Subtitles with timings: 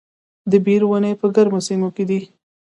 [0.51, 2.19] د بیر ونې په ګرمو سیمو کې دي؟